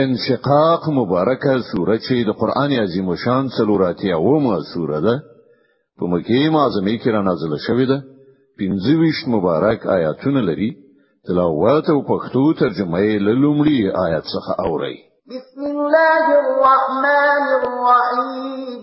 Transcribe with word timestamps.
انشقاق 0.00 0.88
مبارکه 0.90 1.56
سوره 1.72 1.96
چې 2.06 2.14
د 2.26 2.30
قران 2.40 2.70
عظیم 2.84 3.08
شان 3.24 3.44
څلوراتیا 3.58 4.16
اومه 4.26 4.56
سوره 4.74 5.00
ده 5.04 5.14
په 5.98 6.04
مکی 6.12 6.42
معظمه 6.56 6.94
کې 7.02 7.08
را 7.14 7.22
نازله 7.28 7.58
شوې 7.66 7.86
ده 7.90 7.98
پنځه 8.58 9.28
مبارک 9.32 9.80
آیاتونه 9.96 10.40
لري 10.48 10.70
تلاوت 11.28 11.86
او 11.92 11.98
پښتو 12.10 12.44
ترجمه 12.60 13.00
یې 13.08 13.16
لومړی 13.26 13.80
آیات 14.06 14.24
څخه 14.34 14.52
اوري 14.66 14.96
بسم 15.30 15.60
الله 15.72 16.24
الرحمن 16.42 17.46
الرحیم 17.62 18.82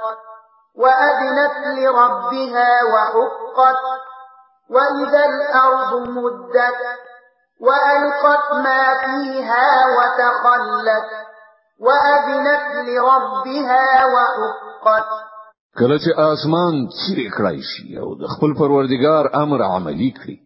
وأذنت 0.82 1.56
لربها 1.78 2.70
وحقت 2.92 3.82
وإذا 4.70 5.22
الأرض 5.32 6.08
مدت 6.08 6.80
وألقت 7.66 8.46
ما 8.66 8.82
فيها 9.04 9.68
وتخلت 9.96 11.08
وأذنت 11.86 12.62
لربها 12.88 13.86
وحقت 14.14 15.06
کله 15.78 15.96
چې 15.98 16.10
آسمان 16.32 16.74
چیرې 17.00 17.26
کړای 17.36 17.58
شي 17.70 17.88
او 18.02 18.08
د 18.20 18.30
خپل 18.34 18.50
پروردگار 18.60 19.24
امر 19.42 19.60
عملی 19.74 20.06
کړي 20.18 20.36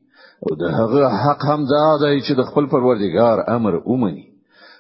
او 0.45 0.51
د 0.63 0.73
هغه 0.79 1.05
حق 1.25 1.41
هم 1.51 1.61
دا 1.75 1.83
دی 2.05 2.15
چې 2.27 2.33
د 2.39 2.49
خپل 2.51 2.65
پروردگار 2.73 3.39
امر 3.57 3.75
اومني 3.93 4.27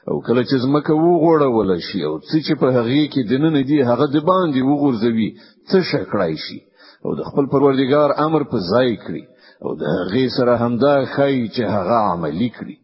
او 0.08 0.16
کله 0.26 0.42
چې 0.48 0.56
زمکه 0.64 0.92
وغوړول 0.96 1.70
شي 1.88 2.00
او 2.08 2.14
څه 2.28 2.36
چې 2.46 2.54
په 2.60 2.66
هغه 2.76 3.00
کې 3.12 3.20
دننه 3.30 3.62
دی 3.70 3.78
هغه 3.90 4.06
د 4.14 4.16
باندې 4.30 4.60
وغورځوي 4.70 5.28
څه 5.68 5.78
شکړای 5.90 6.34
شي 6.44 6.58
او 7.04 7.10
د 7.18 7.20
خپل 7.28 7.44
پروردگار 7.52 8.08
امر 8.26 8.42
په 8.52 8.56
ځای 8.72 8.90
کړی 9.04 9.22
او 9.64 9.70
د 9.80 9.82
هغه 9.96 10.22
سره 10.36 10.52
همدا 10.62 10.94
خی 11.14 11.36
چې 11.54 11.62
هغه 11.76 11.96
عملی 12.14 12.50
کړی 12.58 12.76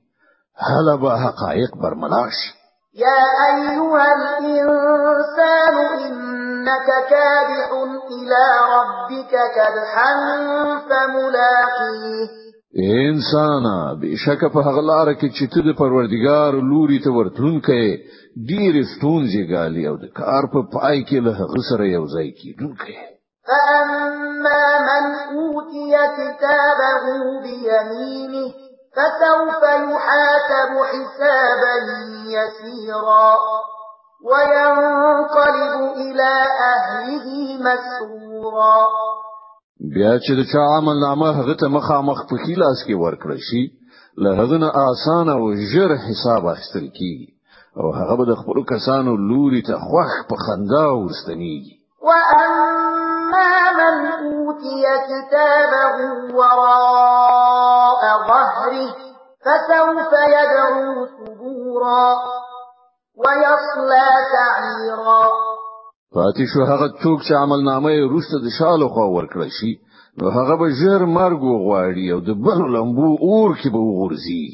هله 0.69 0.95
به 1.03 1.11
حقایق 1.25 1.73
برملاش 1.83 2.37
يا 3.07 3.23
أيها 3.51 4.05
الإنسان 4.21 5.75
إنك 6.07 6.87
كادح 7.11 7.69
إلى 8.17 8.45
ربك 8.77 9.33
كدحا 9.57 10.13
فملاقيه 10.89 12.29
انسان 12.83 13.65
بشک 14.01 14.45
په 14.55 14.61
هغلار 14.61 15.09
کې 15.13 15.29
چې 15.37 15.45
ته 15.53 15.61
د 15.69 15.71
پروردګار 15.81 16.53
لوري 16.71 16.99
ته 17.05 17.11
ورتلونکې 17.19 17.85
ډیر 18.51 18.75
ستونزې 18.93 19.43
غالي 19.53 19.85
او 19.91 19.97
د 20.03 20.07
کار 20.21 20.43
په 20.53 20.61
پای 20.75 20.99
کې 21.09 21.19
له 21.27 21.33
غسر 21.55 21.81
یو 21.97 22.05
ځای 22.15 22.29
کېدونکې 22.41 22.97
فأما 23.49 24.65
من 24.89 25.05
أوتي 25.39 25.93
كتابه 26.19 27.05
بيمينه 27.45 28.45
فسوف 28.97 29.63
يحاسب 29.93 30.71
حسابا 30.93 31.77
يسيرا 32.37 33.31
وينقلب 34.31 35.75
إلى 36.05 36.33
أهله 36.73 37.27
مسرورا 37.69 39.06
بیا 39.81 40.19
چې 40.25 40.33
د 40.37 40.41
چا 40.53 40.63
عمل 40.77 40.97
نامه 41.01 41.29
هغه 41.39 41.55
ته 41.61 41.69
مخامخ 41.69 42.19
په 42.29 42.37
خلاص 42.45 42.79
کې 42.87 42.95
ورکړ 43.05 43.31
شي 43.49 43.63
له 44.23 44.31
هغه 44.41 44.57
نه 44.63 44.69
اسانه 44.91 45.33
او 45.39 45.53
ژر 45.73 45.91
حساب 46.07 46.43
اخستل 46.55 46.87
کیږي 46.99 47.29
او 47.81 47.87
هغه 47.99 48.15
به 48.19 48.25
د 48.29 48.35
خپل 48.41 48.59
کسانو 48.73 49.13
لوري 49.29 49.63
ته 49.69 49.75
خوخ 49.87 50.13
په 50.31 50.37
خندا 50.45 50.85
ورستنیږي 50.93 51.77
واما 52.09 53.51
من 53.81 53.95
اوتي 54.25 54.83
كتابه 55.11 55.95
وراء 56.39 58.03
ظهره 58.29 58.89
فسوف 59.45 60.11
يدعو 60.37 61.07
ثبورا 61.21 62.07
ويصلى 63.21 64.09
سعيرا 64.33 65.46
پاتې 66.17 66.45
شو 66.53 66.61
هغه 66.73 66.87
څوک 67.03 67.19
چې 67.27 67.33
عمل 67.43 67.61
نامه 67.71 67.91
یې 67.97 68.05
روسته 68.15 68.37
د 68.43 68.47
شالو 68.59 68.87
خو 68.95 69.03
ورکړی 69.17 69.51
شي 69.59 69.73
نو 70.19 70.27
هغه 70.37 70.55
به 70.61 70.69
ژر 70.81 71.01
مرګ 71.19 71.41
وغواړي 71.47 72.07
او 72.15 72.19
د 72.29 72.31
بنو 72.45 72.67
لمبو 72.77 73.11
اور 73.29 73.51
کې 73.61 73.69
به 73.75 73.81
وغورځي 73.89 74.45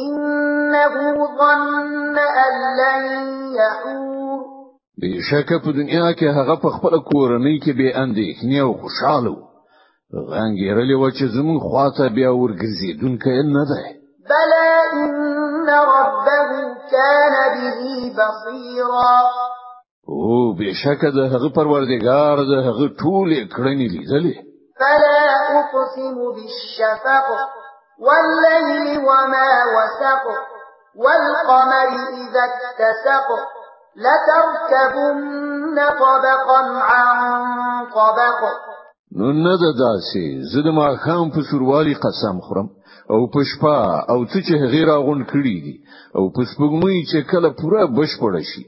إنه 0.05 0.93
ظن 1.39 2.17
أن 2.45 2.55
لن 2.81 3.01
يحور 3.59 4.41
بشک 5.01 5.49
په 5.65 5.69
دنیا 5.79 6.07
کې 6.17 6.27
هغه 6.37 6.55
په 6.63 6.69
خپل 6.77 6.93
کورنۍ 7.11 7.55
کې 7.63 7.71
به 7.79 7.87
اندېښنې 8.03 8.57
او 8.65 8.71
خوشاله 8.81 9.35
غنګېرلې 10.31 10.95
و 11.01 11.09
چې 11.17 11.23
زمون 11.37 11.57
خواته 11.67 12.03
بیا 12.17 12.29
ورګرځي 12.39 12.89
دونکې 13.01 13.33
نه 13.57 13.63
ده 13.71 14.00
بلى 14.29 15.01
إن 15.03 15.69
ربه 15.69 16.51
كان 16.91 17.35
به 17.57 17.83
بصيرا 18.17 19.19
او 20.09 20.53
بشك 20.59 21.01
ده 21.15 21.23
هغه 21.33 21.49
پروردگار 21.59 22.37
د 22.51 22.53
هغه 22.67 22.85
ټولې 23.01 23.39
کړنې 23.55 23.87
لیدلې 23.95 24.35
فلا 24.79 25.21
اقسم 25.61 26.15
بالشفق 26.35 27.27
والليل 28.05 28.87
وما 29.09 29.51
وسق 29.75 30.25
والقمر 31.03 31.89
اذا 32.23 32.43
اتسق 32.67 33.27
لتركبن 34.03 35.77
طبقا 36.01 36.61
عن 36.81 37.47
طبق 37.95 38.41
نو 39.17 39.31
نه 39.45 39.55
ده 39.61 39.71
داسې 39.85 40.25
زه 40.53 40.59
د 40.67 40.69
ماښام 40.81 41.25
په 41.33 41.39
سوروالی 41.49 41.95
قسم 42.03 42.37
خورم 42.45 42.67
او 43.13 43.19
په 43.33 43.41
شپه 43.51 43.79
او 44.13 44.19
څه 44.31 44.37
چې 44.47 44.53
غیر 44.73 44.89
اغون 44.99 45.21
کړی 45.31 45.55
دي 45.65 45.75
او 46.17 46.23
په 46.35 46.41
سپوږمۍ 46.51 46.97
چې 47.11 47.19
کله 47.31 47.49
پوره 47.59 47.81
بشپړ 47.97 48.33
شي 48.51 48.63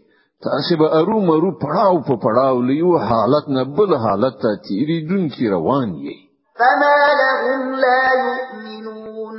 تاسو 0.45 0.71
به 0.79 0.87
ارو 0.99 1.17
مرو 1.29 1.49
پړاو 1.63 1.95
په 2.07 2.15
پړاو 2.23 2.57
لیو 2.69 2.91
حالت 3.09 3.45
نه 3.57 3.63
بل 3.77 3.95
حالت 4.05 4.35
ته 4.43 4.51
تیری 4.67 4.97
دن 5.09 5.23
کی 5.33 5.47
روان 5.55 5.89
یي 6.05 6.15
فما 6.59 6.93
لهم 7.21 7.61
لا 7.85 8.03
يؤمنون 8.25 9.35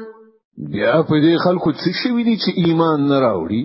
بیا 0.75 0.97
په 1.09 1.17
دې 1.25 1.35
خلکو 1.45 1.73
څه 1.81 1.89
شوی 2.03 2.23
دي 2.29 2.35
چې 2.43 2.51
ایمان 2.63 2.99
نه 3.11 3.17
راوړي 3.27 3.63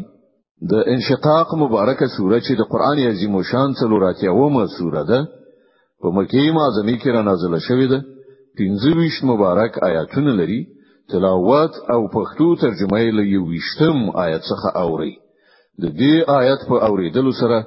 د 0.71 0.73
انشقاق 0.93 1.55
مبارکه 1.63 2.05
سوره 2.17 2.39
چې 2.45 2.53
د 2.59 2.71
قران 2.73 2.97
عظیم 3.11 3.41
شان 3.51 3.69
څلوراتیا 3.79 4.31
ومه 4.39 4.65
سوره 4.77 5.03
ده 5.11 5.19
په 6.01 6.07
مکه 6.15 6.39
معظمه 6.57 6.95
کې 7.01 7.09
را 7.15 7.21
نازله 7.27 7.59
شوې 7.67 7.87
ده 7.91 7.99
25 8.59 9.23
مبارک 9.29 9.71
آیاتونه 9.89 10.31
لري 10.39 10.61
تلاوت 11.11 11.73
او 11.93 12.01
پښتو 12.15 12.47
ترجمه 12.61 12.97
یې 13.03 13.11
له 13.19 13.23
یوشتم 13.37 13.97
آیت 14.25 14.41
څخه 14.51 14.69
اوري 14.83 15.13
د 15.81 15.85
دې 15.99 16.15
آیت 16.41 16.59
په 16.69 16.75
اوریدلو 16.87 17.31
سره 17.41 17.57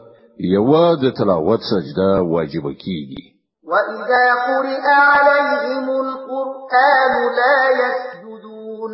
یو 0.57 0.97
د 1.03 1.05
تلاوت 1.19 1.61
سجده 1.73 2.11
واجب 2.35 2.65
کیږي 2.85 3.23
وَإِذَا 3.71 4.25
قُرِئَ 4.49 4.83
عَلَيْهِمُ 5.15 5.87
الْقُرْآنُ 6.05 7.13
لَا 7.39 7.59
يَسْجُدُونَ 7.83 8.93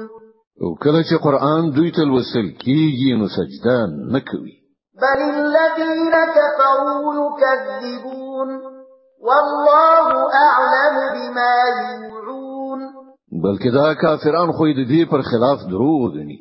او 0.62 0.68
کله 0.82 1.00
چې 1.08 1.14
قران 1.26 1.62
دوی 1.76 1.90
ته 1.96 2.02
لوستل 2.10 2.48
کیږي 2.64 3.10
نو 3.20 3.26
سجده 3.38 3.76
نه 4.14 4.20
کوي 4.30 4.54
بل 5.02 5.18
الذين 5.34 6.14
كفروا 6.36 6.96
يكذبون 7.20 8.77
والله 9.20 10.08
اعلم 10.46 10.94
بما 11.14 11.54
يوعون 11.82 12.80
بلکې 13.44 13.68
دا 13.78 13.88
کافران 14.02 14.52
خو 14.56 14.64
دې 14.90 15.04
پر 15.10 15.22
خلاف 15.30 15.58
دروغ 15.70 16.10
دي 16.12 16.38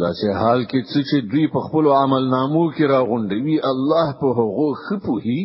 دا 0.00 0.10
چې 0.18 0.26
حال 0.40 0.60
کې 0.70 0.80
څه 0.90 1.00
چې 1.08 1.16
دوی 1.30 1.46
په 1.54 1.60
خپل 1.66 1.84
عمل 2.00 2.22
نامو 2.34 2.64
کې 2.76 2.84
راغونډوي 2.94 3.56
الله 3.70 4.06
په 4.20 4.26
هغه 4.38 4.68
خپو 4.84 5.14
هي 5.26 5.40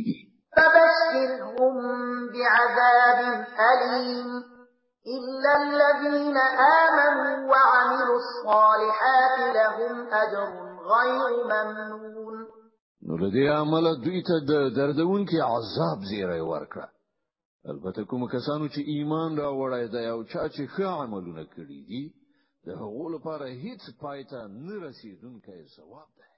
تبشرهم 0.57 1.75
بعذاب 2.36 3.19
اليم 3.71 4.30
إلا 5.16 5.51
الذين 5.68 6.38
آمنوا 6.81 7.33
وعملوا 7.51 8.19
الصالحات 8.25 9.36
لهم 9.57 9.94
أجر 10.24 10.48
غير 10.94 11.21
ممنون 11.51 12.36
نو 13.07 13.13
لدې 13.24 13.46
عمل 13.60 13.86
دوی 14.06 14.19
ته 14.28 14.36
د 14.50 14.54
دردون 14.78 15.22
کې 15.30 15.40
عذاب 15.56 16.00
زیری 16.10 16.42
ورکړه 16.52 16.88
البته 17.72 18.00
کوم 18.10 18.22
کسانو 18.36 18.66
چې 18.74 18.81
ایمان 18.94 19.31
را 19.42 19.50
وړای 19.60 19.86
دی 19.96 20.06
او 20.13 20.19
چا 20.31 20.44
چې 20.56 20.63
ښه 20.74 20.88
عملونه 21.04 21.44
کړی 21.56 21.80
دي 21.90 22.04
د 22.66 22.68
هغو 22.81 23.06
لپاره 23.16 23.46
هیڅ 23.63 23.81
پایته 24.02 24.40
نه 24.66 24.75
رسیدونکی 24.86 25.60
ثواب 25.75 26.10
دی 26.19 26.31